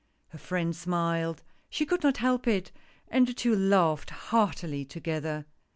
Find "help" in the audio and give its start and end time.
2.17-2.47